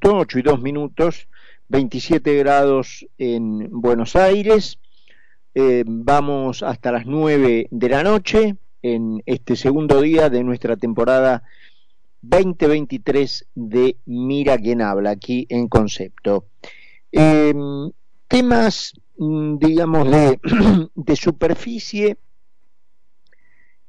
minuto, 0.00 0.16
8 0.16 0.38
y 0.38 0.42
2 0.42 0.62
minutos, 0.62 1.28
27 1.68 2.34
grados 2.36 3.06
en 3.18 3.68
Buenos 3.70 4.16
Aires. 4.16 4.78
Eh, 5.54 5.84
vamos 5.86 6.62
hasta 6.62 6.92
las 6.92 7.06
9 7.06 7.68
de 7.70 7.88
la 7.88 8.02
noche 8.02 8.56
en 8.82 9.22
este 9.26 9.56
segundo 9.56 10.00
día 10.00 10.30
de 10.30 10.42
nuestra 10.42 10.76
temporada 10.76 11.42
2023 12.22 13.46
de 13.54 13.96
Mira 14.06 14.56
quién 14.56 14.80
habla 14.80 15.10
aquí 15.10 15.46
en 15.50 15.68
concepto. 15.68 16.46
Em, 17.12 17.90
temas, 18.26 18.94
mm, 19.18 19.58
digamos, 19.58 20.08
de, 20.94 21.16
superficie 21.16 22.16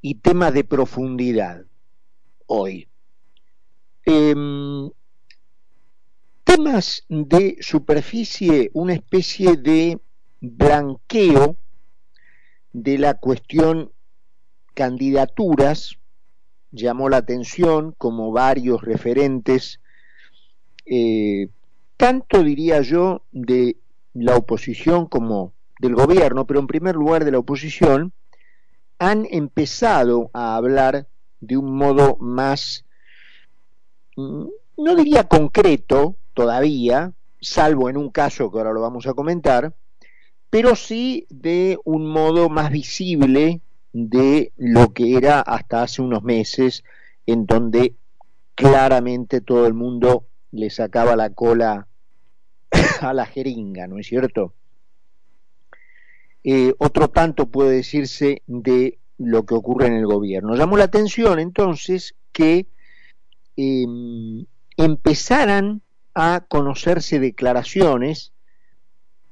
y 0.02 0.16
temas 0.16 0.54
de 0.54 0.64
profundidad 0.64 1.64
hoy. 2.48 2.88
Em, 4.06 4.90
temas 6.56 7.06
de 7.08 7.56
superficie, 7.62 8.72
una 8.74 8.94
especie 8.94 9.56
de 9.56 10.02
blanqueo 10.42 11.56
de 12.74 12.98
la 12.98 13.14
cuestión 13.14 13.94
candidaturas, 14.74 15.98
llamó 16.72 17.08
la 17.08 17.18
atención 17.18 17.96
como 17.98 18.34
varios 18.34 18.82
referentes, 18.82 19.80
eh, 20.86 21.48
tanto 21.96 22.44
diría 22.44 22.82
yo 22.82 23.22
de 23.32 23.78
la 24.14 24.36
oposición 24.36 25.06
como 25.06 25.54
del 25.80 25.96
gobierno, 25.96 26.46
pero 26.48 26.60
en 26.60 26.68
primer 26.68 26.96
lugar 26.96 27.24
de 27.24 27.32
la 27.32 27.40
oposición, 27.40 28.12
han 29.00 29.26
empezado 29.32 30.30
a 30.34 30.58
hablar 30.58 31.08
de 31.40 31.56
un 31.56 31.78
modo 31.78 32.18
más, 32.20 32.84
mm, 34.18 34.48
no 34.78 34.96
diría 34.96 35.24
concreto 35.30 36.18
todavía, 36.42 37.14
salvo 37.40 37.88
en 37.88 37.98
un 37.98 38.10
caso 38.10 38.52
que 38.52 38.58
ahora 38.58 38.74
lo 38.74 38.82
vamos 38.82 39.06
a 39.06 39.14
comentar, 39.14 39.76
pero 40.50 40.76
sí 40.76 41.28
de 41.30 41.78
un 41.86 42.08
modo 42.08 42.50
más 42.50 42.72
visible 42.72 43.62
de 43.94 44.52
lo 44.58 44.92
que 44.92 45.18
era 45.18 45.40
hasta 45.42 45.84
hace 45.84 46.02
unos 46.02 46.24
meses, 46.24 46.84
en 47.28 47.46
donde 47.46 47.94
claramente 48.56 49.40
todo 49.40 49.68
el 49.68 49.76
mundo 49.76 50.26
le 50.52 50.72
sacaba 50.72 51.16
la 51.16 51.30
cola 51.30 51.88
a 53.02 53.14
la 53.14 53.28
jeringa, 53.28 53.86
¿no 53.86 54.00
es 54.00 54.08
cierto? 54.08 54.56
Eh, 56.44 56.74
otro 56.80 57.12
tanto 57.12 57.50
puede 57.50 57.76
decirse 57.76 58.42
de 58.48 58.98
lo 59.20 59.46
que 59.46 59.54
ocurre 59.54 59.86
en 59.86 59.94
el 59.94 60.08
gobierno. 60.08 60.56
Llamó 60.56 60.76
la 60.76 60.86
atención 60.86 61.38
entonces 61.38 62.16
que 62.32 62.66
em, 63.56 64.48
empezaran 64.76 65.84
a 66.14 66.46
conocerse 66.48 67.20
declaraciones 67.20 68.34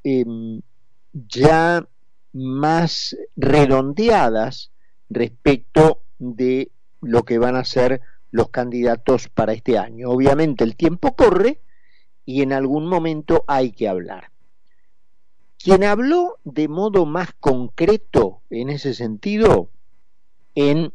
em, 0.03 0.61
ya 1.13 1.87
más 2.33 3.17
redondeadas 3.35 4.71
respecto 5.09 6.01
de 6.19 6.71
lo 7.01 7.23
que 7.23 7.37
van 7.39 7.55
a 7.55 7.65
ser 7.65 8.01
los 8.31 8.49
candidatos 8.49 9.27
para 9.29 9.53
este 9.53 9.77
año. 9.77 10.09
Obviamente 10.09 10.63
el 10.63 10.75
tiempo 10.75 11.15
corre 11.15 11.61
y 12.25 12.41
en 12.41 12.53
algún 12.53 12.85
momento 12.87 13.43
hay 13.47 13.71
que 13.71 13.87
hablar. 13.87 14.31
Quien 15.57 15.83
habló 15.83 16.37
de 16.43 16.67
modo 16.67 17.05
más 17.05 17.33
concreto 17.39 18.41
en 18.49 18.69
ese 18.69 18.93
sentido, 18.93 19.69
en 20.55 20.93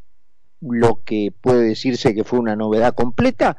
lo 0.60 1.02
que 1.04 1.32
puede 1.38 1.62
decirse 1.68 2.14
que 2.14 2.24
fue 2.24 2.38
una 2.38 2.56
novedad 2.56 2.94
completa, 2.94 3.58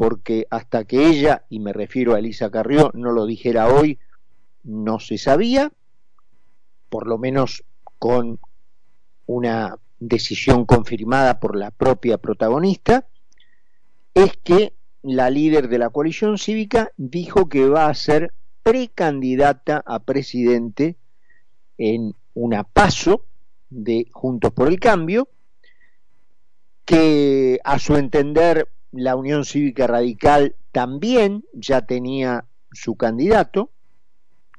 porque 0.00 0.46
hasta 0.48 0.84
que 0.84 1.08
ella, 1.08 1.44
y 1.50 1.60
me 1.60 1.74
refiero 1.74 2.14
a 2.14 2.20
Elisa 2.20 2.50
Carrió, 2.50 2.90
no 2.94 3.12
lo 3.12 3.26
dijera 3.26 3.68
hoy, 3.68 3.98
no 4.64 4.98
se 4.98 5.18
sabía, 5.18 5.70
por 6.88 7.06
lo 7.06 7.18
menos 7.18 7.64
con 7.98 8.40
una 9.26 9.76
decisión 9.98 10.64
confirmada 10.64 11.38
por 11.38 11.54
la 11.54 11.70
propia 11.70 12.16
protagonista, 12.16 13.08
es 14.14 14.38
que 14.42 14.72
la 15.02 15.28
líder 15.28 15.68
de 15.68 15.76
la 15.76 15.90
coalición 15.90 16.38
cívica 16.38 16.92
dijo 16.96 17.50
que 17.50 17.68
va 17.68 17.88
a 17.88 17.94
ser 17.94 18.32
precandidata 18.62 19.82
a 19.84 19.98
presidente 19.98 20.96
en 21.76 22.14
una 22.32 22.64
paso 22.64 23.26
de 23.68 24.06
Juntos 24.12 24.50
por 24.54 24.68
el 24.68 24.80
Cambio, 24.80 25.28
que 26.86 27.60
a 27.64 27.78
su 27.78 27.96
entender 27.96 28.66
la 28.92 29.16
Unión 29.16 29.44
Cívica 29.44 29.86
Radical 29.86 30.54
también 30.72 31.44
ya 31.52 31.82
tenía 31.82 32.46
su 32.72 32.96
candidato, 32.96 33.70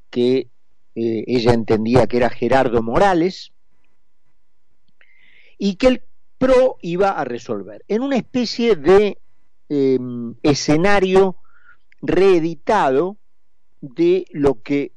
que 0.09 0.49
eh, 0.95 1.23
ella 1.27 1.53
entendía 1.53 2.07
que 2.07 2.17
era 2.17 2.29
Gerardo 2.29 2.81
Morales, 2.81 3.51
y 5.57 5.75
que 5.75 5.87
el 5.87 6.03
PRO 6.37 6.77
iba 6.81 7.11
a 7.11 7.23
resolver. 7.23 7.85
En 7.87 8.01
una 8.01 8.17
especie 8.17 8.75
de 8.75 9.19
em, 9.69 10.35
escenario 10.41 11.37
reeditado 12.01 13.17
de 13.79 14.25
lo 14.31 14.61
que 14.61 14.91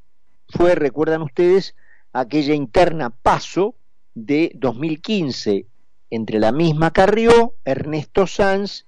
fue, 0.49 0.75
recuerdan 0.75 1.23
ustedes, 1.23 1.75
aquella 2.13 2.55
interna 2.55 3.11
paso 3.11 3.75
de 4.15 4.53
2015 4.55 5.67
entre 6.11 6.39
la 6.39 6.53
misma 6.53 6.93
Carrió, 6.93 7.55
Ernesto 7.65 8.27
Sanz 8.27 8.87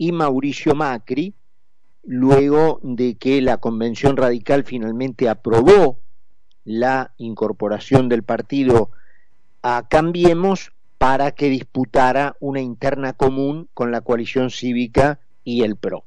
y 0.00 0.12
Mauricio 0.12 0.74
Macri, 0.74 1.34
luego 2.04 2.80
de 2.82 3.16
que 3.16 3.42
la 3.42 3.58
Convención 3.58 4.16
Radical 4.16 4.64
finalmente 4.64 5.28
aprobó 5.28 5.98
la 6.64 7.12
incorporación 7.18 8.08
del 8.08 8.22
partido 8.22 8.92
a 9.60 9.86
Cambiemos 9.90 10.72
para 10.96 11.32
que 11.32 11.50
disputara 11.50 12.34
una 12.40 12.62
interna 12.62 13.12
común 13.12 13.68
con 13.74 13.90
la 13.90 14.00
coalición 14.00 14.48
cívica 14.48 15.20
y 15.44 15.64
el 15.64 15.76
PRO. 15.76 16.06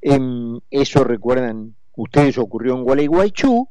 Em, 0.00 0.60
eso 0.70 1.02
recuerdan 1.02 1.74
ustedes 1.96 2.38
ocurrió 2.38 2.76
en 2.76 2.84
Gualeguaychú 2.84 3.68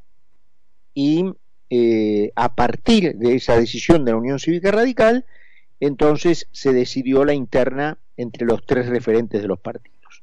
y 0.94 1.24
eh, 1.70 2.34
a 2.36 2.54
partir 2.54 3.16
de 3.16 3.36
esa 3.36 3.56
decisión 3.56 4.04
de 4.04 4.12
la 4.12 4.18
Unión 4.18 4.40
Cívica 4.40 4.72
Radical, 4.72 5.26
entonces 5.80 6.48
se 6.52 6.74
decidió 6.74 7.26
la 7.26 7.34
interna 7.34 7.98
entre 8.18 8.46
los 8.46 8.66
tres 8.66 8.88
referentes 8.88 9.42
de 9.42 9.48
los 9.48 9.60
partidos. 9.60 10.22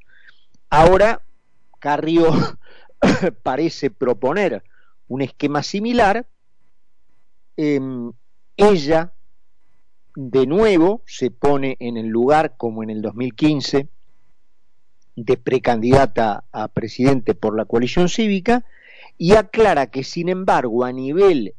Ahora, 0.69 1.21
Carrió 1.79 2.27
parece 3.43 3.89
proponer 3.89 4.63
un 5.07 5.21
esquema 5.21 5.63
similar. 5.63 6.27
Em, 7.55 8.11
ella, 8.55 9.13
de 10.15 10.45
nuevo, 10.45 11.01
se 11.05 11.31
pone 11.31 11.77
en 11.79 11.97
el 11.97 12.07
lugar, 12.07 12.55
como 12.57 12.83
en 12.83 12.89
el 12.89 13.01
2015, 13.01 13.87
de 15.15 15.37
precandidata 15.37 16.43
a 16.51 16.67
presidente 16.67 17.33
por 17.33 17.57
la 17.57 17.65
coalición 17.65 18.07
cívica 18.07 18.65
y 19.17 19.33
aclara 19.33 19.87
que 19.87 20.03
sin 20.03 20.29
embargo 20.29 20.85
a 20.85 20.91
nivel 20.91 21.55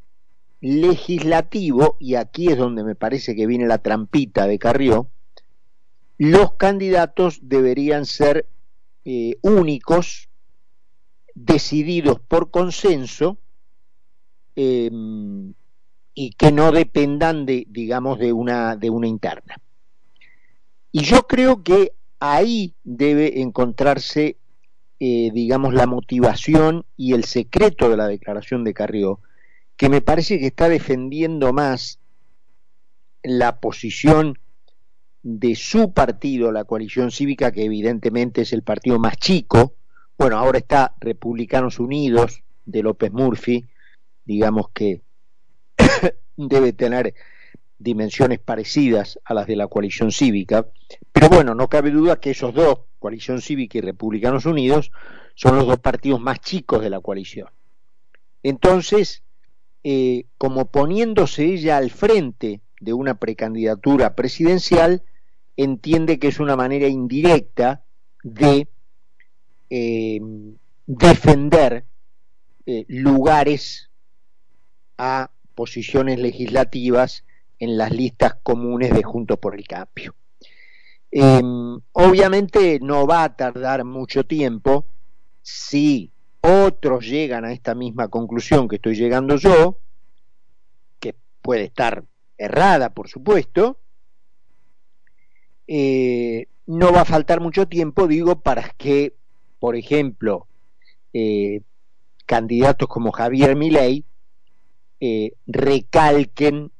legislativo, 0.60 1.96
y 2.00 2.16
aquí 2.16 2.48
es 2.48 2.58
donde 2.58 2.84
me 2.84 2.94
parece 2.94 3.36
que 3.36 3.46
viene 3.46 3.66
la 3.66 3.78
trampita 3.78 4.46
de 4.46 4.58
Carrió, 4.58 5.08
los 6.18 6.54
candidatos 6.54 7.38
deberían 7.42 8.04
ser 8.04 8.46
eh, 9.04 9.38
únicos, 9.42 10.28
decididos 11.34 12.18
por 12.20 12.50
consenso, 12.50 13.38
em, 14.56 15.54
y 16.14 16.30
que 16.30 16.50
no 16.50 16.72
dependan 16.72 17.46
de, 17.46 17.64
digamos, 17.68 18.18
de 18.18 18.32
una, 18.32 18.74
de 18.74 18.90
una 18.90 19.06
interna. 19.06 19.60
Y 20.90 21.02
yo 21.02 21.28
creo 21.28 21.62
que 21.62 21.92
ahí 22.18 22.74
debe 22.82 23.40
encontrarse, 23.40 24.36
eh, 24.98 25.30
digamos, 25.32 25.74
la 25.74 25.86
motivación 25.86 26.84
y 26.96 27.12
el 27.12 27.22
secreto 27.22 27.88
de 27.88 27.96
la 27.96 28.08
declaración 28.08 28.64
de 28.64 28.74
Carrió, 28.74 29.20
que 29.78 29.88
me 29.88 30.02
parece 30.02 30.40
que 30.40 30.48
está 30.48 30.68
defendiendo 30.68 31.52
más 31.52 32.00
la 33.22 33.60
posición 33.60 34.36
de 35.22 35.54
su 35.54 35.92
partido, 35.92 36.50
la 36.50 36.64
coalición 36.64 37.12
cívica, 37.12 37.52
que 37.52 37.64
evidentemente 37.64 38.42
es 38.42 38.52
el 38.52 38.64
partido 38.64 38.98
más 38.98 39.16
chico, 39.18 39.74
bueno, 40.18 40.36
ahora 40.36 40.58
está 40.58 40.96
Republicanos 40.98 41.78
Unidos 41.78 42.42
de 42.66 42.82
López 42.82 43.12
Murphy, 43.12 43.66
digamos 44.24 44.70
que 44.70 45.00
debe 46.36 46.72
tener 46.72 47.14
dimensiones 47.78 48.40
parecidas 48.40 49.20
a 49.24 49.32
las 49.32 49.46
de 49.46 49.54
la 49.54 49.68
coalición 49.68 50.10
cívica, 50.10 50.66
pero 51.12 51.28
bueno, 51.28 51.54
no 51.54 51.68
cabe 51.68 51.92
duda 51.92 52.18
que 52.18 52.32
esos 52.32 52.52
dos, 52.52 52.80
coalición 52.98 53.40
cívica 53.40 53.78
y 53.78 53.82
republicanos 53.82 54.44
unidos, 54.44 54.90
son 55.36 55.54
los 55.54 55.68
dos 55.68 55.78
partidos 55.78 56.20
más 56.20 56.40
chicos 56.40 56.82
de 56.82 56.90
la 56.90 56.98
coalición. 56.98 57.48
Entonces, 58.42 59.22
eh, 59.84 60.26
como 60.38 60.66
poniéndose 60.66 61.44
ella 61.44 61.76
al 61.76 61.90
frente 61.90 62.60
de 62.80 62.92
una 62.92 63.18
precandidatura 63.18 64.14
presidencial, 64.14 65.02
entiende 65.56 66.18
que 66.18 66.28
es 66.28 66.40
una 66.40 66.56
manera 66.56 66.88
indirecta 66.88 67.82
de 68.22 68.68
eh, 69.70 70.20
defender 70.86 71.84
eh, 72.66 72.84
lugares 72.88 73.90
a 74.96 75.30
posiciones 75.54 76.18
legislativas 76.18 77.24
en 77.58 77.76
las 77.76 77.92
listas 77.92 78.36
comunes 78.42 78.92
de 78.92 79.02
Juntos 79.02 79.38
por 79.38 79.54
el 79.54 79.66
Cambio. 79.66 80.14
Obviamente 81.92 82.78
no 82.82 83.06
va 83.06 83.24
a 83.24 83.36
tardar 83.36 83.84
mucho 83.84 84.24
tiempo 84.24 84.84
si 85.42 86.12
otros 86.40 87.06
llegan 87.06 87.44
a 87.44 87.52
esta 87.52 87.74
misma 87.74 88.08
conclusión 88.08 88.68
que 88.68 88.76
estoy 88.76 88.94
llegando 88.94 89.36
yo, 89.36 89.78
que 91.00 91.14
puede 91.42 91.64
estar 91.64 92.04
errada, 92.36 92.90
por 92.90 93.08
supuesto, 93.08 93.78
eh, 95.66 96.46
no 96.66 96.92
va 96.92 97.02
a 97.02 97.04
faltar 97.04 97.40
mucho 97.40 97.66
tiempo, 97.66 98.06
digo, 98.06 98.40
para 98.40 98.70
que, 98.70 99.14
por 99.58 99.76
ejemplo, 99.76 100.46
eh, 101.12 101.62
candidatos 102.26 102.88
como 102.88 103.10
Javier 103.10 103.56
Milei 103.56 104.04
eh, 105.00 105.32
recalquen 105.46 106.70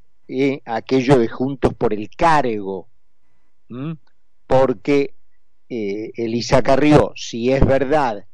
aquello 0.67 1.19
de 1.19 1.29
Juntos 1.29 1.73
por 1.73 1.95
el 1.95 2.11
Cargo, 2.11 2.87
porque 4.47 5.15
Elisa 5.71 6.63
Carrió, 6.63 7.13
si 7.17 7.51
es 7.51 7.65
verdad 7.65 8.28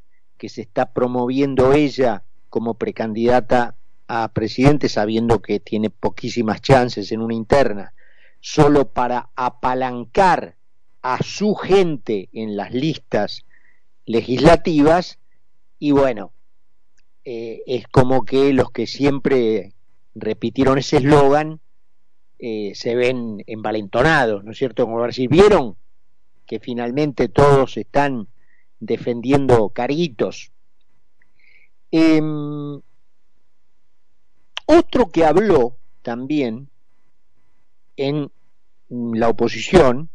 que 0.45 0.51
se 0.51 0.61
está 0.61 0.93
promoviendo 0.93 1.73
ella 1.73 2.23
como 2.51 2.75
precandidata 2.75 3.77
a 4.09 4.29
presidente, 4.29 4.91
sabiendo 4.91 5.41
que 5.41 5.59
tiene 5.59 5.89
poquísimas 5.89 6.61
chances 6.61 7.13
en 7.13 7.23
una 7.23 7.33
interna, 7.33 7.95
solo 8.41 8.91
para 8.91 9.31
apalancar 9.37 10.57
a 11.01 11.23
su 11.23 11.55
gente 11.55 12.29
en 12.35 12.59
las 12.59 12.75
listas 12.75 13.47
legislativas 14.05 15.19
y 15.79 15.93
bueno, 15.93 16.33
eh, 17.25 17.63
es 17.67 17.89
como 17.89 18.27
que 18.27 18.53
los 18.53 18.71
que 18.71 18.87
siempre 18.87 19.73
repitieron 20.15 20.77
ese 20.77 20.99
eslogan 20.99 21.59
eh, 22.39 22.73
se 22.75 22.95
ven 22.95 23.43
envalentonados, 23.47 24.45
¿no 24.45 24.53
es 24.53 24.59
cierto? 24.59 24.85
Como 24.85 25.03
decir, 25.07 25.31
¿vieron 25.31 25.79
que 26.45 26.61
finalmente 26.61 27.31
todos 27.31 27.79
están 27.79 28.29
defendiendo 28.81 29.69
caritos? 29.71 30.51
Em, 31.91 32.81
otro 34.67 35.07
que 35.11 35.25
habló 35.25 35.77
también 36.03 36.69
en 37.97 38.31
la 38.89 39.29
oposición, 39.29 40.09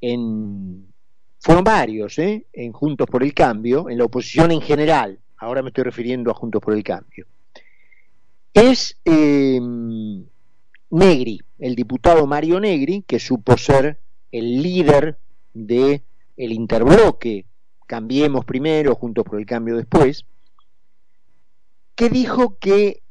en, 0.00 0.92
fueron 1.40 1.64
varios, 1.64 2.18
¿eh? 2.18 2.46
en 2.52 2.72
Juntos 2.72 3.06
por 3.06 3.22
el 3.22 3.34
Cambio, 3.34 3.88
en 3.88 3.98
la 3.98 4.04
oposición 4.04 4.50
en 4.52 4.60
general, 4.60 5.18
ahora 5.36 5.62
me 5.62 5.68
estoy 5.68 5.84
refiriendo 5.84 6.30
a 6.30 6.34
Juntos 6.34 6.62
por 6.62 6.74
el 6.74 6.82
Cambio, 6.82 7.26
es 8.54 8.98
em, 9.04 10.24
Negri, 10.90 11.40
el 11.58 11.74
diputado 11.74 12.26
Mario 12.26 12.60
Negri, 12.60 13.04
que 13.06 13.18
supo 13.18 13.56
ser 13.56 14.00
el 14.32 14.62
líder 14.62 15.18
de 15.52 16.02
el 16.36 16.52
interbloque 16.52 17.44
Cambiemos 17.88 18.44
primero, 18.44 18.94
Juntos 18.94 19.24
por 19.24 19.40
el 19.40 19.46
Cambio 19.46 19.74
después, 19.74 20.26
que 21.94 22.10
dijo 22.10 22.58
que 22.58 23.02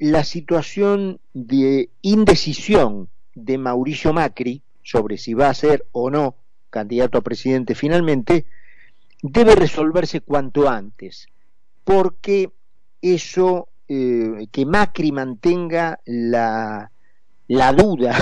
la 0.00 0.24
situación 0.24 1.20
de 1.32 1.90
indecisión 2.02 3.08
de 3.36 3.58
Mauricio 3.58 4.12
Macri 4.12 4.60
sobre 4.82 5.18
si 5.18 5.34
va 5.34 5.50
a 5.50 5.54
ser 5.54 5.86
o 5.92 6.10
no 6.10 6.34
candidato 6.68 7.16
a 7.16 7.22
presidente 7.22 7.76
finalmente 7.76 8.44
debe 9.22 9.54
resolverse 9.54 10.20
cuanto 10.20 10.68
antes, 10.68 11.28
porque 11.84 12.50
eso, 13.00 13.68
eh, 13.86 14.48
que 14.50 14.66
Macri 14.66 15.12
mantenga 15.12 16.00
la, 16.06 16.90
la 17.46 17.72
duda, 17.72 18.18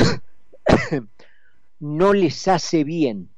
no 1.80 2.12
les 2.12 2.46
hace 2.48 2.84
bien, 2.84 3.30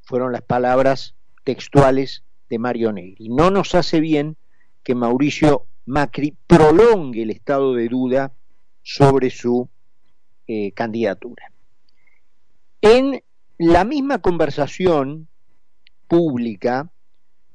fueron 0.00 0.32
las 0.32 0.42
palabras 0.42 1.14
textuales 1.48 2.24
de 2.50 2.58
Mario 2.58 2.92
Negri, 2.92 3.30
no 3.30 3.50
nos 3.50 3.74
hace 3.74 4.00
bien 4.00 4.36
que 4.82 4.94
Mauricio 4.94 5.64
Macri 5.86 6.36
prolongue 6.46 7.22
el 7.22 7.30
estado 7.30 7.72
de 7.72 7.88
duda 7.88 8.32
sobre 8.82 9.30
su 9.30 9.66
eh, 10.46 10.72
candidatura. 10.72 11.50
En 12.82 13.22
la 13.56 13.84
misma 13.84 14.18
conversación 14.18 15.26
pública 16.06 16.90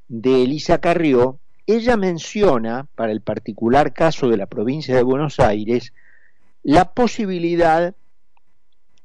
de 0.08 0.42
Elisa 0.42 0.82
Carrió, 0.82 1.38
ella 1.68 1.96
menciona, 1.96 2.88
para 2.96 3.12
el 3.12 3.22
particular 3.22 3.94
caso 3.94 4.28
de 4.28 4.38
la 4.38 4.48
provincia 4.48 4.96
de 4.96 5.04
Buenos 5.04 5.40
Aires, 5.40 5.94
la 6.64 6.94
posibilidad 6.94 7.94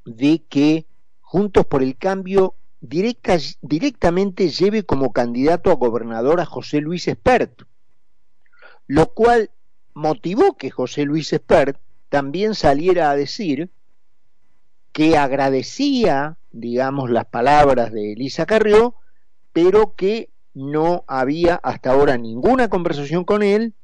de 0.06 0.42
que 0.48 0.86
Juntos 1.20 1.66
por 1.66 1.82
el 1.82 1.98
Cambio 1.98 2.54
directamente 2.80 4.48
lleve 4.48 4.84
como 4.84 5.12
candidato 5.12 5.70
a 5.70 5.74
gobernador 5.74 6.40
a 6.40 6.46
José 6.46 6.80
Luis 6.80 7.08
Espert, 7.08 7.62
lo 8.86 9.12
cual 9.12 9.50
motivó 9.94 10.56
que 10.56 10.70
José 10.70 11.04
Luis 11.04 11.32
Espert 11.32 11.78
también 12.08 12.54
saliera 12.54 13.10
a 13.10 13.16
decir 13.16 13.70
que 14.92 15.16
agradecía, 15.16 16.38
digamos, 16.50 17.10
las 17.10 17.26
palabras 17.26 17.92
de 17.92 18.12
Elisa 18.12 18.46
Carrió, 18.46 18.94
pero 19.52 19.94
que 19.94 20.30
no 20.54 21.04
había 21.06 21.56
hasta 21.56 21.92
ahora 21.92 22.16
ninguna 22.16 22.68
conversación 22.68 23.24
con 23.24 23.42
él 23.42 23.74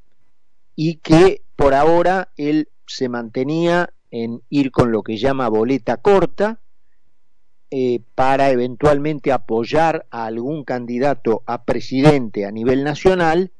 y 0.76 0.97
que 0.97 1.43
por 1.56 1.75
ahora 1.75 2.31
él 2.37 2.69
se 2.87 3.08
mantenía 3.08 3.90
en 4.11 4.43
ir 4.49 4.70
con 4.70 4.93
lo 4.93 5.02
que 5.02 5.17
llama 5.17 5.49
boleta 5.49 5.97
corta 5.97 6.61
eh, 7.76 8.03
para 8.15 8.50
eventualmente 8.50 9.32
apoyar 9.32 10.06
a 10.12 10.26
algún 10.26 10.62
candidato 10.62 11.43
a 11.44 11.65
presidente 11.65 12.47
a 12.47 12.53
nivel 12.53 12.85
nacional 12.85 13.50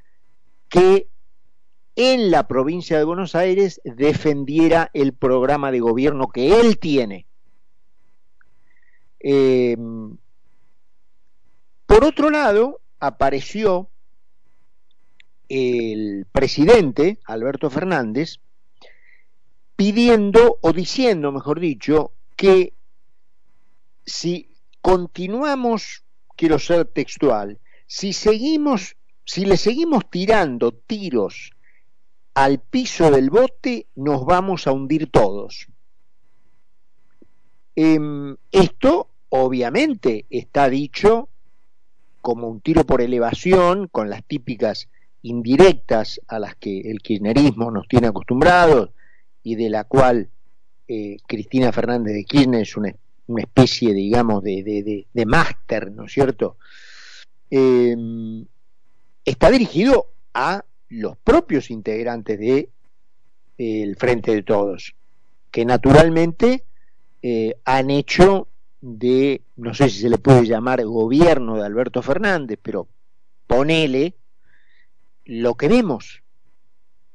que 0.69 1.09
en 1.97 2.31
la 2.31 2.47
provincia 2.47 2.97
de 2.97 3.03
Buenos 3.03 3.35
Aires 3.35 3.81
defendiera 3.83 4.89
el 4.95 5.15
programa 5.15 5.73
de 5.73 5.81
gobierno 5.81 6.29
que 6.29 6.61
él 6.61 6.79
tiene. 6.79 7.27
Eh, 9.19 9.77
por 11.87 12.05
otro 12.05 12.31
lado, 12.31 12.81
apareció 13.01 13.89
el 15.49 16.29
presidente, 16.31 17.19
Alberto 17.25 17.69
Fernández, 17.69 18.37
pidiendo 19.75 20.59
o 20.61 20.73
diciendo, 20.73 21.33
mejor 21.33 21.59
dicho, 21.59 22.13
que 22.37 22.75
si 24.05 24.55
continuamos, 24.81 26.05
quiero 26.37 26.59
ser 26.59 26.87
textual, 26.87 27.59
si 27.87 28.13
seguimos, 28.13 28.97
si 29.25 29.45
le 29.45 29.57
seguimos 29.57 30.11
tirando 30.11 30.73
tiros 30.73 31.55
al 32.35 32.59
piso 32.59 33.11
del 33.11 33.31
bote 33.31 33.87
nos 33.95 34.25
vamos 34.25 34.67
a 34.67 34.73
hundir 34.73 35.11
todos. 35.11 35.69
Em, 37.77 38.37
esto 38.51 39.09
obviamente 39.29 40.27
está 40.31 40.69
dicho 40.69 41.29
como 42.21 42.49
un 42.49 42.61
tiro 42.61 42.85
por 42.85 43.03
elevación, 43.03 43.89
con 43.89 44.09
las 44.09 44.25
típicas 44.25 44.89
indirectas 45.23 46.21
a 46.27 46.39
las 46.39 46.57
que 46.57 46.81
el 46.81 47.01
kirchnerismo 47.01 47.71
nos 47.71 47.87
tiene 47.87 48.09
acostumbrados 48.09 48.91
y 49.43 49.57
de 49.57 49.71
la 49.71 49.85
cual 49.85 50.31
eh, 50.89 51.17
Cristina 51.27 51.73
Fernández 51.73 52.15
de 52.15 52.25
Kirchner 52.25 52.63
es 52.63 52.77
una, 52.77 52.95
especie, 53.29 53.95
digamos, 53.95 54.43
de, 54.43 55.07
de, 55.13 55.27
máster, 55.27 55.91
¿no 55.93 56.05
es 56.05 56.13
cierto? 56.13 56.57
Em, 57.51 58.45
está 59.25 59.51
dirigido 59.51 60.09
a 60.35 60.65
los 60.89 61.17
propios 61.19 61.71
integrantes 61.71 62.39
de 62.39 62.69
Frente 63.97 64.35
de 64.35 64.43
Todos, 64.43 64.95
que 65.51 65.65
naturalmente 65.65 66.65
eh, 67.23 67.57
han 67.65 67.91
hecho 67.91 68.49
de, 68.81 69.41
no 69.57 69.73
sé 69.73 69.89
si 69.89 70.01
se 70.01 70.11
le 70.11 70.19
puede 70.19 70.47
llamar 70.47 70.85
gobierno 70.85 71.57
de 71.57 71.65
Alberto 71.65 72.03
Fernández, 72.03 72.59
pero 72.63 72.87
ponele 73.47 74.15
lo 75.25 75.55
que 75.55 75.69
vemos, 75.69 76.23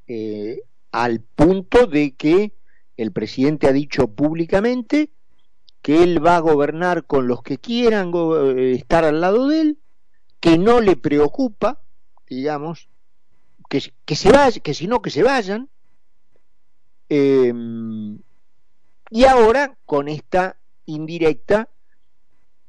eh, 0.07 0.63
al 0.91 1.19
punto 1.19 1.85
de 1.85 2.15
que 2.15 2.53
el 2.97 3.11
presidente 3.11 3.67
ha 3.67 3.71
dicho 3.71 4.07
públicamente 4.07 5.11
que 5.81 6.03
él 6.03 6.25
va 6.25 6.37
a 6.37 6.41
gobernar 6.41 7.05
con 7.05 7.27
los 7.27 7.41
que 7.41 7.57
quieran 7.57 8.11
eh, 8.13 8.73
estar 8.73 9.05
al 9.05 9.21
lado 9.21 9.47
de 9.47 9.61
él, 9.61 9.77
que 10.39 10.57
no 10.57 10.81
le 10.81 10.95
preocupa, 10.95 11.81
digamos, 12.27 12.89
que, 13.69 14.15
se 14.15 14.31
vayan, 14.31 14.61
que 14.61 14.73
si 14.73 14.87
no 14.87 15.01
que 15.01 15.09
se 15.09 15.23
vayan. 15.23 15.69
Em, 17.07 18.19
y 19.09 19.23
ahora 19.25 19.77
con 19.85 20.07
esta 20.07 20.57
indirecta, 20.85 21.69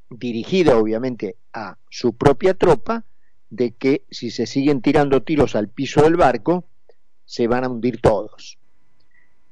dirigida 0.09 0.77
obviamente 0.79 1.37
a 1.53 1.79
su 1.89 2.15
propia 2.15 2.55
tropa, 2.55 3.05
de 3.51 3.73
que 3.73 4.05
si 4.11 4.31
se 4.31 4.47
siguen 4.47 4.81
tirando 4.81 5.23
tiros 5.23 5.57
al 5.57 5.69
piso 5.69 6.03
del 6.03 6.17
barco, 6.17 6.65
se 7.25 7.49
van 7.49 7.65
a 7.65 7.69
hundir 7.69 8.01
todos. 8.01 8.59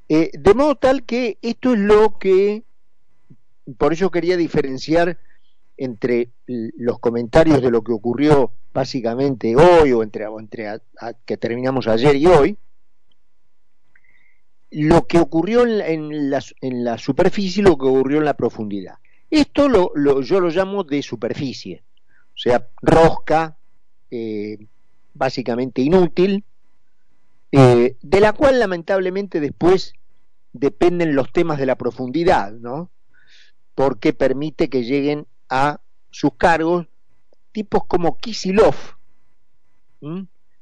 Eh, 0.08 0.30
de 0.32 0.54
modo 0.54 0.76
tal 0.76 1.04
que 1.04 1.38
esto 1.42 1.74
es 1.74 1.80
lo 1.80 2.18
que, 2.18 2.64
por 3.76 3.92
eso 3.92 4.10
quería 4.10 4.37
diferenciar 4.37 5.18
entre 5.76 6.30
los 6.46 6.98
comentarios 6.98 7.62
de 7.62 7.70
lo 7.70 7.82
que 7.82 7.92
ocurrió 7.92 8.52
básicamente 8.72 9.54
hoy 9.56 9.92
o 9.92 10.02
entre, 10.02 10.25
entre 10.25 10.80
que 11.25 11.37
terminamos 11.37 11.87
ayer 11.87 12.16
y 12.16 12.26
hoy, 12.26 12.58
lo 14.70 15.06
que 15.06 15.18
ocurrió 15.18 15.62
en 15.62 16.30
la, 16.30 16.42
en 16.60 16.84
la, 16.84 16.98
superficie 16.98 17.62
y 17.62 17.64
lo 17.64 17.78
que 17.78 17.87
ocurrió 17.87 18.18
en 18.18 18.25
la 18.25 18.34
profundidad. 18.34 18.98
Esto 19.30 19.68
lo, 19.68 19.92
yo 20.20 20.40
lo 20.40 20.50
llamo 20.50 20.84
de 20.84 21.02
superficie, 21.02 21.82
o 22.34 22.38
sea, 22.38 22.68
rosca, 22.82 23.56
eh, 24.10 24.58
básicamente 25.14 25.82
inútil, 25.82 26.44
eh, 27.52 27.96
de 28.00 28.20
la 28.20 28.32
cual 28.32 28.58
lamentablemente 28.58 29.40
después 29.40 29.94
dependen 30.52 31.14
los 31.14 31.32
temas 31.32 31.58
de 31.58 31.66
la 31.66 31.76
profundidad, 31.76 32.52
¿no? 32.52 32.90
Porque 33.78 34.12
permite 34.12 34.68
que 34.68 34.82
lleguen 34.82 35.28
a 35.49 35.80
sus 36.11 36.35
cargos 36.35 36.88
tipos 37.52 37.85
como 37.87 38.18
Kisilov, 38.18 38.75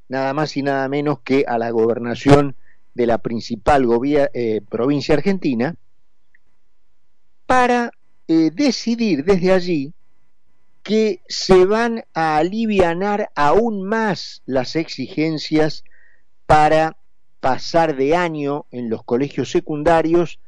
nada 0.07 0.35
más 0.35 0.55
y 0.59 0.63
nada 0.63 0.87
menos 0.91 1.21
que 1.21 1.47
a 1.49 1.57
la 1.57 1.71
gobernación 1.71 2.57
de 2.93 3.07
la 3.07 3.17
principal 3.17 3.87
eh, 4.05 4.61
provincia 4.69 5.15
argentina, 5.15 5.77
para 7.47 7.91
eh, 8.29 8.51
decidir 8.53 9.25
desde 9.25 9.51
allí 9.51 9.95
que 10.83 11.23
se 11.27 11.65
van 11.65 12.05
a 12.13 12.37
alivianar 12.37 13.31
aún 13.35 13.83
más 13.83 14.43
las 14.45 14.77
exigencias 14.77 15.85
para 16.45 16.99
pasar 17.41 17.97
de 17.97 18.15
año 18.15 18.67
en 18.71 18.91
los 18.91 19.03
colegios 19.05 19.51
secundarios 19.51 20.39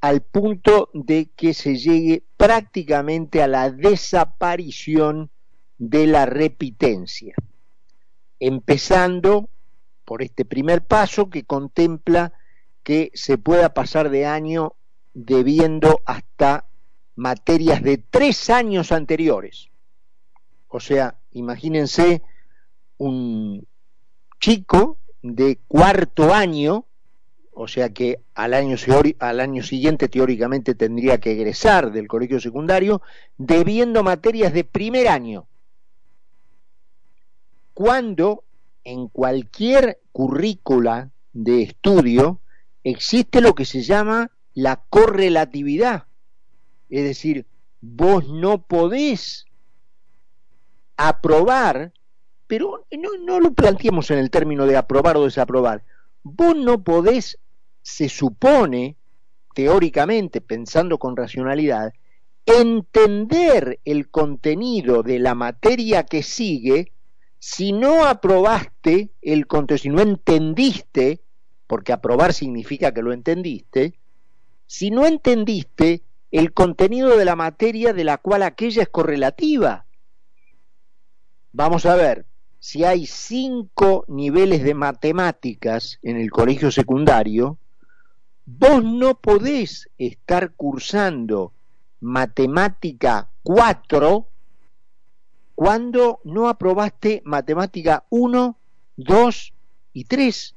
al 0.00 0.22
punto 0.22 0.90
de 0.94 1.30
que 1.36 1.52
se 1.52 1.76
llegue 1.76 2.24
prácticamente 2.36 3.42
a 3.42 3.48
la 3.48 3.70
desaparición 3.70 5.30
de 5.78 6.06
la 6.06 6.26
repitencia, 6.26 7.34
empezando 8.38 9.48
por 10.04 10.22
este 10.22 10.44
primer 10.44 10.82
paso 10.82 11.30
que 11.30 11.44
contempla 11.44 12.32
que 12.82 13.10
se 13.14 13.38
pueda 13.38 13.74
pasar 13.74 14.10
de 14.10 14.26
año 14.26 14.74
debiendo 15.12 16.00
hasta 16.06 16.66
materias 17.14 17.82
de 17.82 17.98
tres 17.98 18.48
años 18.48 18.92
anteriores. 18.92 19.68
O 20.68 20.80
sea, 20.80 21.18
imagínense 21.32 22.22
un 22.96 23.66
chico 24.40 24.98
de 25.22 25.58
cuarto 25.68 26.32
año 26.32 26.86
o 27.62 27.68
sea 27.68 27.90
que 27.90 28.22
al 28.34 28.54
año, 28.54 28.74
al 29.18 29.38
año 29.38 29.62
siguiente 29.62 30.08
teóricamente 30.08 30.74
tendría 30.74 31.20
que 31.20 31.32
egresar 31.32 31.92
del 31.92 32.08
colegio 32.08 32.40
secundario, 32.40 33.02
debiendo 33.36 34.02
materias 34.02 34.54
de 34.54 34.64
primer 34.64 35.08
año, 35.08 35.46
cuando 37.74 38.44
en 38.82 39.08
cualquier 39.08 40.00
currícula 40.10 41.10
de 41.34 41.60
estudio 41.60 42.40
existe 42.82 43.42
lo 43.42 43.54
que 43.54 43.66
se 43.66 43.82
llama 43.82 44.30
la 44.54 44.82
correlatividad, 44.88 46.06
es 46.88 47.04
decir, 47.04 47.44
vos 47.82 48.26
no 48.26 48.62
podés 48.62 49.44
aprobar, 50.96 51.92
pero 52.46 52.86
no, 52.90 53.10
no 53.22 53.38
lo 53.38 53.52
planteemos 53.52 54.10
en 54.10 54.18
el 54.18 54.30
término 54.30 54.64
de 54.64 54.78
aprobar 54.78 55.18
o 55.18 55.24
desaprobar, 55.24 55.84
vos 56.22 56.56
no 56.56 56.82
podés 56.82 57.38
se 57.90 58.08
supone, 58.08 58.96
teóricamente, 59.54 60.40
pensando 60.40 60.98
con 60.98 61.16
racionalidad, 61.16 61.92
entender 62.46 63.80
el 63.84 64.08
contenido 64.10 65.02
de 65.02 65.18
la 65.18 65.34
materia 65.34 66.04
que 66.04 66.22
sigue 66.22 66.92
si 67.38 67.72
no 67.72 68.04
aprobaste 68.04 69.10
el 69.22 69.46
contenido, 69.46 69.82
si 69.82 69.88
no 69.88 70.02
entendiste, 70.02 71.20
porque 71.66 71.92
aprobar 71.92 72.32
significa 72.32 72.92
que 72.92 73.02
lo 73.02 73.12
entendiste, 73.12 73.98
si 74.66 74.90
no 74.90 75.06
entendiste 75.06 76.02
el 76.30 76.52
contenido 76.52 77.16
de 77.16 77.24
la 77.24 77.34
materia 77.34 77.92
de 77.92 78.04
la 78.04 78.18
cual 78.18 78.44
aquella 78.44 78.82
es 78.82 78.88
correlativa. 78.88 79.86
Vamos 81.52 81.86
a 81.86 81.96
ver, 81.96 82.26
si 82.60 82.84
hay 82.84 83.06
cinco 83.06 84.04
niveles 84.06 84.62
de 84.62 84.74
matemáticas 84.74 85.98
en 86.02 86.18
el 86.18 86.30
colegio 86.30 86.70
secundario, 86.70 87.58
Vos 88.46 88.82
no 88.82 89.14
podés 89.20 89.88
estar 89.98 90.52
cursando 90.54 91.52
matemática 92.00 93.30
4 93.42 94.26
cuando 95.54 96.20
no 96.24 96.48
aprobaste 96.48 97.22
matemática 97.24 98.04
1, 98.08 98.58
2 98.96 99.52
y 99.92 100.04
3. 100.04 100.56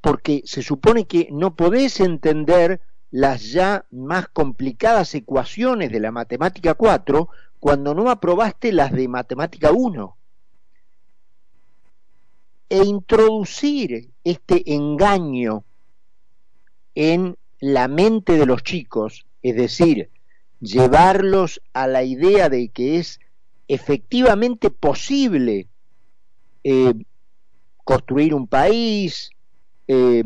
Porque 0.00 0.42
se 0.44 0.62
supone 0.62 1.06
que 1.06 1.28
no 1.30 1.54
podés 1.54 2.00
entender 2.00 2.80
las 3.12 3.52
ya 3.52 3.86
más 3.90 4.26
complicadas 4.28 5.14
ecuaciones 5.14 5.92
de 5.92 6.00
la 6.00 6.10
matemática 6.10 6.74
4 6.74 7.28
cuando 7.60 7.94
no 7.94 8.10
aprobaste 8.10 8.72
las 8.72 8.90
de 8.90 9.06
matemática 9.06 9.70
1. 9.70 10.16
E 12.68 12.84
introducir 12.84 14.10
este 14.24 14.74
engaño 14.74 15.64
en 16.94 17.36
la 17.60 17.88
mente 17.88 18.36
de 18.36 18.46
los 18.46 18.62
chicos, 18.62 19.26
es 19.42 19.56
decir, 19.56 20.10
llevarlos 20.60 21.60
a 21.72 21.86
la 21.86 22.02
idea 22.04 22.48
de 22.48 22.68
que 22.68 22.98
es 22.98 23.20
efectivamente 23.68 24.70
posible 24.70 25.68
eh, 26.64 26.94
construir 27.84 28.34
un 28.34 28.46
país, 28.46 29.30
eh, 29.88 30.22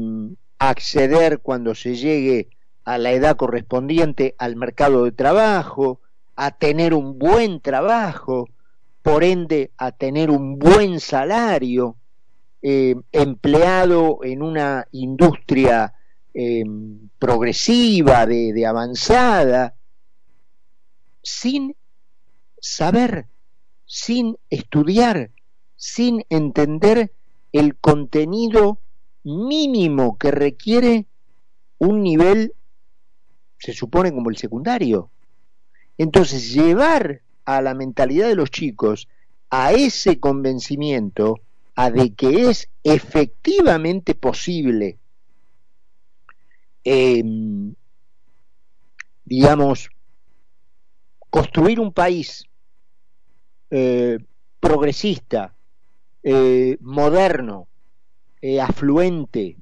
acceder 0.59 1.41
cuando 1.41 1.75
se 1.75 1.97
llegue 1.97 2.49
a 2.85 2.99
la 2.99 3.13
edad 3.13 3.37
correspondiente 3.37 4.35
al 4.39 4.57
mercado 4.57 5.05
de 5.05 5.13
trabajo, 5.13 6.01
a 6.37 6.51
tener 6.53 6.95
un 6.95 7.19
buen 7.19 7.61
trabajo, 7.61 8.49
por 9.03 9.25
ende 9.25 9.71
a 9.77 9.93
tener 9.93 10.31
un 10.31 10.59
buen 10.59 11.01
salario, 11.01 11.97
eh, 12.63 12.97
empleado 13.13 14.21
en 14.23 14.43
una 14.43 14.87
industria 14.93 15.95
Em, 16.39 17.09
progresiva, 17.19 18.27
de, 18.27 18.67
avanzada, 18.67 19.75
sin 21.23 21.75
saber, 22.61 23.27
sin 23.87 24.37
estudiar, 24.51 25.31
sin 25.77 26.27
entender 26.29 27.11
el 27.53 27.75
contenido 27.77 28.79
mínimo 29.25 30.19
que 30.19 30.31
requiere 30.31 31.07
un 31.79 32.03
nivel, 32.03 32.53
se 33.57 33.73
supone 33.73 34.13
como 34.13 34.29
el 34.29 34.37
secundario. 34.37 35.09
Entonces, 35.97 36.53
llevar 36.53 37.23
a 37.47 37.63
la 37.63 37.73
mentalidad 37.73 38.29
de 38.29 38.37
los 38.37 38.51
chicos 38.51 39.09
a 39.49 39.73
ese 39.73 40.21
convencimiento, 40.21 41.41
a 41.77 41.91
de 41.91 42.13
que 42.13 42.51
es 42.51 42.69
efectivamente 42.85 44.15
posible 44.15 44.99
Em, 46.89 47.75
digamos, 49.25 49.91
construir 51.31 51.81
un 51.81 51.93
país 51.93 52.45
eh, 53.73 54.19
progresista, 54.61 55.53
eh, 56.23 56.79
moderno, 56.81 57.67
eh, 58.41 58.61
afluente, 58.61 59.57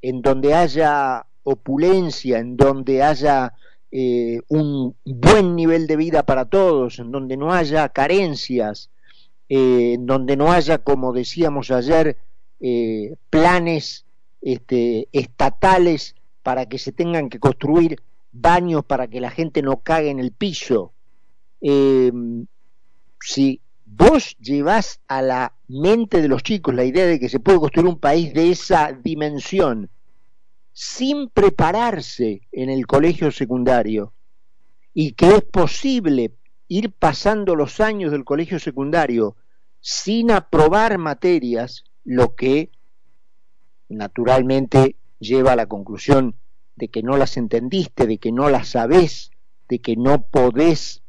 en 0.00 0.22
donde 0.22 0.54
haya 0.54 1.26
opulencia, 1.42 2.38
en 2.38 2.56
donde 2.56 3.02
haya 3.02 3.52
un 4.48 4.96
buen 5.04 5.54
nivel 5.54 5.86
de 5.86 5.96
vida 5.96 6.24
para 6.24 6.46
todos, 6.46 6.98
en 6.98 7.12
donde 7.12 7.36
no 7.36 7.52
haya 7.52 7.90
carencias, 7.90 8.90
en 9.48 10.06
donde 10.06 10.36
no 10.36 10.50
haya, 10.50 10.78
como 10.78 11.12
decíamos 11.12 11.70
ayer, 11.70 12.16
planes 13.30 14.04
este, 14.40 15.08
estatales 15.12 16.16
para 16.44 16.66
que 16.66 16.78
se 16.78 16.92
tengan 16.92 17.30
que 17.30 17.40
construir 17.40 18.00
baños 18.30 18.84
para 18.84 19.08
que 19.08 19.20
la 19.20 19.30
gente 19.30 19.62
no 19.62 19.78
cague 19.78 20.10
en 20.10 20.20
el 20.20 20.30
piso. 20.30 20.92
Em, 21.60 22.46
si 23.20 23.62
vos 23.86 24.36
llevas 24.38 25.00
a 25.08 25.22
la 25.22 25.54
mente 25.68 26.20
de 26.20 26.28
los 26.28 26.42
chicos 26.42 26.74
la 26.74 26.84
idea 26.84 27.06
de 27.06 27.18
que 27.18 27.30
se 27.30 27.40
puede 27.40 27.58
construir 27.58 27.88
un 27.88 27.98
país 27.98 28.34
de 28.34 28.50
esa 28.50 28.92
dimensión 28.92 29.88
sin 30.72 31.30
prepararse 31.30 32.42
en 32.52 32.68
el 32.68 32.86
colegio 32.86 33.30
secundario 33.30 34.12
y 34.92 35.12
que 35.12 35.28
es 35.36 35.42
posible 35.42 36.34
ir 36.68 36.92
pasando 36.92 37.54
los 37.54 37.80
años 37.80 38.12
del 38.12 38.24
colegio 38.24 38.58
secundario 38.58 39.36
sin 39.80 40.30
aprobar 40.30 40.98
materias, 40.98 41.84
lo 42.04 42.34
que 42.34 42.70
naturalmente 43.88 44.96
lleva 45.24 45.52
a 45.52 45.56
la 45.56 45.66
conclusión 45.66 46.36
de 46.76 46.88
que 46.88 47.02
no 47.02 47.16
las 47.16 47.36
entendiste, 47.36 48.06
de 48.06 48.18
que 48.18 48.32
no 48.32 48.48
las 48.48 48.68
sabés, 48.68 49.30
de 49.68 49.80
que 49.80 49.96
no 49.96 50.22
podés 50.22 51.02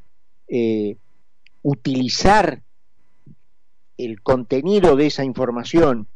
eh, 0.48 0.98
utilizar 1.62 2.64
el 3.98 4.22
contenido 4.22 4.96
de 4.96 5.08
esa 5.08 5.24
información 5.24 6.08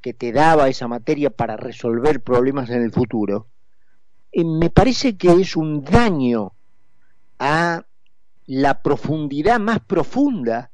que 0.00 0.12
te 0.12 0.32
daba 0.32 0.68
esa 0.68 0.86
materia 0.86 1.30
para 1.30 1.56
resolver 1.56 2.22
problemas 2.22 2.68
en 2.70 2.82
el 2.82 2.92
futuro, 2.92 3.48
eh, 4.32 4.44
me 4.44 4.68
parece 4.68 5.16
que 5.16 5.32
es 5.32 5.56
un 5.56 5.82
daño 5.82 6.52
a 7.38 7.86
la 8.46 8.82
profundidad 8.82 9.58
más 9.60 9.80
profunda 9.80 10.70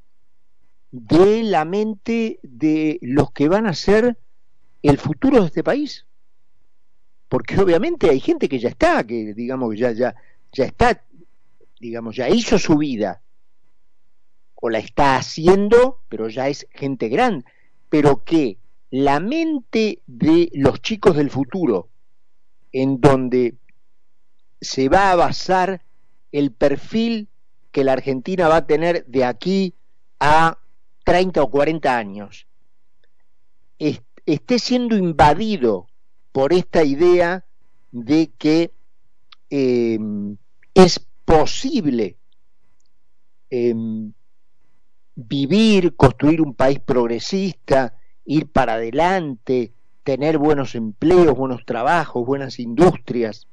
de 0.90 1.44
la 1.44 1.64
mente 1.64 2.40
de 2.42 2.98
los 3.02 3.30
que 3.30 3.48
van 3.48 3.66
a 3.66 3.74
ser 3.74 4.18
el 4.82 4.98
futuro 4.98 5.40
de 5.40 5.46
este 5.46 5.62
país. 5.62 6.06
Porque 7.28 7.58
obviamente 7.58 8.10
hay 8.10 8.20
gente 8.20 8.48
que 8.48 8.58
ya 8.58 8.70
está, 8.70 9.04
que 9.04 9.34
digamos 9.34 9.78
ya 9.78 9.92
ya 9.92 10.14
ya 10.52 10.64
está, 10.64 11.04
digamos 11.78 12.16
ya 12.16 12.28
hizo 12.28 12.58
su 12.58 12.76
vida 12.76 13.22
o 14.56 14.68
la 14.68 14.78
está 14.78 15.16
haciendo, 15.16 16.00
pero 16.08 16.28
ya 16.28 16.48
es 16.48 16.66
gente 16.72 17.08
grande, 17.08 17.44
pero 17.88 18.24
que 18.24 18.58
la 18.90 19.20
mente 19.20 20.02
de 20.06 20.50
los 20.54 20.82
chicos 20.82 21.16
del 21.16 21.30
futuro, 21.30 21.88
en 22.72 23.00
donde 23.00 23.54
se 24.60 24.88
va 24.88 25.12
a 25.12 25.16
basar 25.16 25.82
el 26.32 26.52
perfil 26.52 27.28
que 27.72 27.84
la 27.84 27.92
Argentina 27.92 28.48
va 28.48 28.56
a 28.56 28.66
tener 28.66 29.06
de 29.06 29.24
aquí 29.24 29.74
a 30.18 30.58
30 31.04 31.42
o 31.42 31.50
40 31.50 31.96
años, 31.96 32.46
esté 34.34 34.58
siendo 34.58 34.96
invadido 34.96 35.88
por 36.32 36.52
esta 36.52 36.84
idea 36.84 37.44
de 37.90 38.30
que 38.38 38.72
em, 39.50 40.36
es 40.74 41.00
posible 41.24 42.16
em, 43.50 44.12
vivir, 45.16 45.96
construir 45.96 46.40
un 46.40 46.54
país 46.54 46.78
progresista, 46.80 47.96
ir 48.24 48.50
para 48.50 48.74
adelante, 48.74 49.72
tener 50.04 50.38
buenos 50.38 50.74
empleos, 50.74 51.36
buenos 51.36 51.64
trabajos, 51.64 52.24
buenas 52.24 52.58
industrias, 52.58 53.48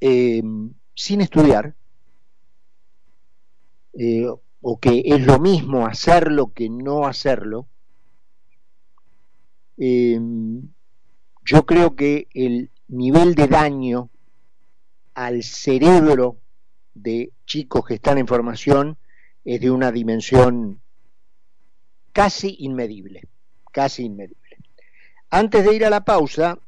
em, 0.00 0.72
sin 0.94 1.20
estudiar, 1.20 1.74
eh, 3.94 4.26
o 4.60 4.80
que 4.80 5.02
es 5.04 5.24
lo 5.26 5.38
mismo 5.38 5.86
hacerlo 5.86 6.52
que 6.52 6.68
no 6.68 7.06
hacerlo, 7.06 7.68
em, 9.76 10.68
yo 11.44 11.66
creo 11.66 11.94
que 11.96 12.28
el 12.34 12.70
nivel 12.88 13.34
de 13.34 13.48
daño 13.48 14.10
al 15.14 15.42
cerebro 15.42 16.38
de 16.94 17.32
chicos 17.46 17.84
que 17.84 17.94
están 17.94 18.18
en 18.18 18.26
formación 18.26 18.96
es 19.44 19.60
de 19.60 19.70
una 19.70 19.92
dimensión 19.92 20.80
casi 22.12 22.56
inmedible, 22.60 23.28
casi 23.72 24.04
inmedible. 24.04 24.56
Antes 25.30 25.64
de 25.64 25.74
ir 25.74 25.84
a 25.84 25.90
la 25.90 26.04
pausa, 26.04 26.58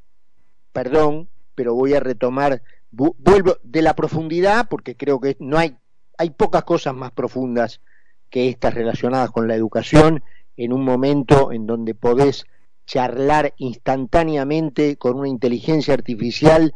perdón, 0.73 1.29
pero 1.55 1.75
voy 1.75 1.95
a 1.95 2.01
retomar, 2.01 2.63
vuelvo 2.91 3.57
de 3.63 3.83
la 3.83 3.95
profundidad, 3.95 4.69
porque 4.69 4.97
creo 4.97 5.21
que 5.21 5.37
no 5.39 5.57
hay, 5.57 5.77
hay 6.19 6.31
pocas 6.31 6.65
cosas 6.65 6.95
más 6.95 7.13
profundas 7.13 7.81
que 8.29 8.49
estas 8.49 8.75
relacionadas 8.75 9.31
con 9.31 9.47
la 9.49 9.55
educación, 9.55 10.23
en 10.57 10.73
un 10.73 10.85
momento 10.85 11.53
en 11.53 11.67
donde 11.67 11.95
podés 11.95 12.45
charlar 12.87 13.55
instantáneamente 13.59 14.97
con 14.97 15.19
una 15.19 15.29
inteligencia 15.29 15.93
artificial 15.95 16.75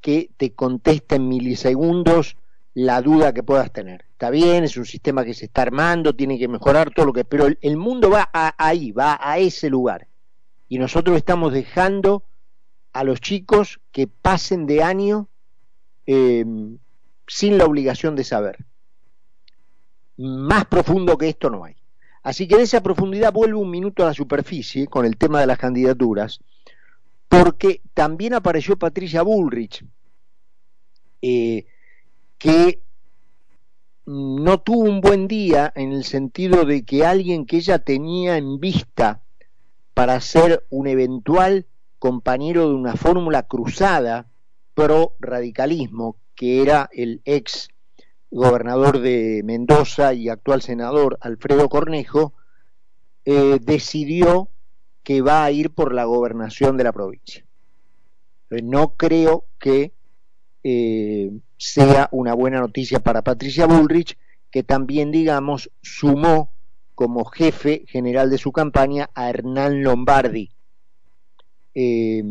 que 0.00 0.30
te 0.36 0.52
contesta 0.54 1.16
en 1.16 1.28
milisegundos 1.28 2.36
la 2.74 3.02
duda 3.02 3.34
que 3.34 3.42
puedas 3.42 3.72
tener. 3.72 4.06
Está 4.12 4.30
bien, 4.30 4.64
es 4.64 4.76
un 4.76 4.86
sistema 4.86 5.24
que 5.24 5.34
se 5.34 5.44
está 5.44 5.62
armando, 5.62 6.14
tiene 6.14 6.38
que 6.38 6.48
mejorar 6.48 6.90
todo 6.90 7.06
lo 7.06 7.12
que... 7.12 7.24
Pero 7.24 7.46
el, 7.60 7.76
mundo 7.76 8.10
va 8.10 8.30
ahí, 8.32 8.92
va 8.92 9.18
a 9.20 9.38
ese 9.38 9.68
lugar. 9.68 10.08
Y 10.68 10.78
nosotros 10.78 11.16
estamos 11.16 11.52
dejando 11.52 12.24
a 12.92 13.04
los 13.04 13.20
chicos 13.20 13.80
que 13.90 14.06
pasen 14.06 14.66
de 14.66 14.82
año 14.82 15.28
eh, 16.06 16.44
sin 17.26 17.58
la 17.58 17.66
obligación 17.66 18.16
de 18.16 18.24
saber. 18.24 18.64
Más 20.16 20.64
profundo 20.64 21.18
que 21.18 21.28
esto 21.28 21.50
no 21.50 21.64
hay. 21.64 21.76
Así 22.22 22.46
que 22.46 22.56
de 22.56 22.62
esa 22.62 22.82
profundidad 22.82 23.32
vuelvo 23.32 23.60
un 23.60 23.70
minuto 23.70 24.02
a 24.02 24.06
la 24.06 24.14
superficie 24.14 24.86
con 24.86 25.04
el 25.04 25.16
tema 25.16 25.40
de 25.40 25.46
las 25.46 25.58
candidaturas, 25.58 26.40
porque 27.28 27.80
también 27.94 28.34
apareció 28.34 28.76
Patricia 28.76 29.22
Bullrich, 29.22 29.84
eh, 31.20 31.66
que 32.38 32.80
no 34.04 34.60
tuvo 34.60 34.82
un 34.82 35.00
buen 35.00 35.28
día 35.28 35.72
en 35.74 35.92
el 35.92 36.04
sentido 36.04 36.64
de 36.64 36.84
que 36.84 37.04
alguien 37.04 37.46
que 37.46 37.56
ella 37.56 37.78
tenía 37.78 38.36
en 38.36 38.60
vista 38.60 39.22
para 39.94 40.20
ser 40.20 40.64
un 40.70 40.86
eventual 40.86 41.66
compañero 41.98 42.68
de 42.68 42.74
una 42.74 42.96
fórmula 42.96 43.44
cruzada 43.44 44.26
pro 44.74 45.14
radicalismo, 45.20 46.16
que 46.34 46.62
era 46.62 46.88
el 46.92 47.20
ex 47.24 47.68
gobernador 48.32 49.00
de 49.00 49.42
Mendoza 49.44 50.14
y 50.14 50.30
actual 50.30 50.62
senador 50.62 51.18
Alfredo 51.20 51.68
Cornejo, 51.68 52.32
eh, 53.26 53.58
decidió 53.60 54.48
que 55.02 55.20
va 55.20 55.44
a 55.44 55.50
ir 55.50 55.70
por 55.70 55.92
la 55.92 56.04
gobernación 56.04 56.78
de 56.78 56.84
la 56.84 56.92
provincia. 56.92 57.44
No 58.48 58.94
creo 58.94 59.44
que 59.58 59.92
eh, 60.64 61.30
sea 61.58 62.08
una 62.10 62.34
buena 62.34 62.60
noticia 62.60 63.00
para 63.00 63.22
Patricia 63.22 63.66
Bullrich, 63.66 64.16
que 64.50 64.62
también, 64.62 65.10
digamos, 65.10 65.70
sumó 65.82 66.52
como 66.94 67.24
jefe 67.26 67.84
general 67.86 68.30
de 68.30 68.38
su 68.38 68.50
campaña 68.50 69.10
a 69.14 69.28
Hernán 69.28 69.82
Lombardi, 69.82 70.50
eh, 71.74 72.22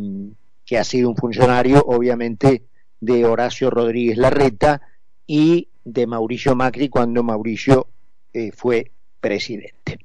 que 0.65 0.77
ha 0.77 0.83
sido 0.83 1.09
un 1.09 1.15
funcionario, 1.15 1.83
obviamente, 1.85 2.65
de 2.99 3.25
Horacio 3.25 3.69
Rodríguez 3.69 4.17
Larreta 4.17 4.81
y 5.25 5.70
de 5.83 6.07
Mauricio 6.07 6.55
Macri 6.55 6.89
cuando 6.89 7.23
Mauricio 7.23 7.87
eh, 8.33 8.51
fue 8.51 8.91
presidente. 9.19 9.99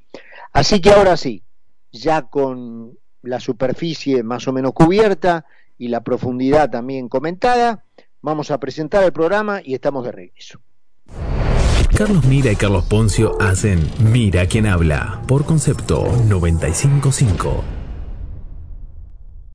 Así 0.53 0.81
que 0.81 0.91
ahora 0.91 1.17
sí, 1.17 1.43
ya 1.93 2.23
con 2.23 2.99
la 3.23 3.41
superficie 3.41 4.23
más 4.23 4.47
o 4.49 4.53
menos 4.53 4.73
cubierta 4.73 5.45
y 5.79 5.89
la 5.89 6.03
profundidad 6.03 6.71
también 6.71 7.09
comentada, 7.09 7.85
vamos 8.23 8.51
a 8.51 8.59
presentar 8.59 9.05
el 9.05 9.13
programa 9.13 9.61
y 9.65 9.75
estamos 9.75 10.05
de 10.05 10.13
regreso. 10.13 10.61
Carlos 11.97 12.25
Mira 12.27 12.53
y 12.53 12.57
Carlos 12.57 12.85
Poncio 12.85 13.41
hacen 13.41 13.81
Mira 13.99 14.47
quien 14.47 14.67
habla 14.67 15.23
por 15.27 15.45
concepto 15.45 16.05
955. 16.29 17.76